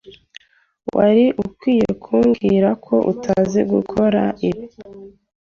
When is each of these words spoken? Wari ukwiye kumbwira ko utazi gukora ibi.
Wari 0.95 1.25
ukwiye 1.43 1.89
kumbwira 2.03 2.69
ko 2.85 2.95
utazi 3.11 3.59
gukora 3.71 4.23
ibi. 4.49 4.65